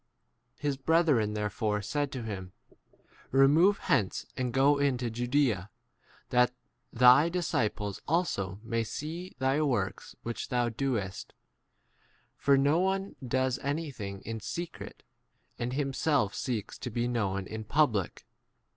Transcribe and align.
His 0.57 0.77
brethren 0.77 1.35
therefore 1.35 1.83
said 1.83 2.11
to 2.13 2.23
him, 2.23 2.53
Remove 3.29 3.77
hence 3.77 4.25
and 4.35 4.51
go 4.51 4.79
into 4.79 5.11
Judaea, 5.11 5.69
that 6.31 6.55
thy 6.91 7.29
disciples 7.29 8.01
also 8.07 8.59
may 8.63 8.83
see 8.83 9.35
thy 9.37 9.61
works 9.61 10.15
1 10.23 10.23
which 10.23 10.49
thou 10.49 10.69
doest; 10.69 11.35
for 12.35 12.57
no 12.57 12.79
one 12.79 13.15
does 13.23 13.59
anything 13.59 14.21
in 14.21 14.39
secret 14.39 15.03
and 15.59 15.73
himself 15.73 16.33
seeks 16.33 16.79
to 16.79 16.89
be 16.89 17.07
known 17.07 17.45
in 17.45 17.63
public. 17.63 18.25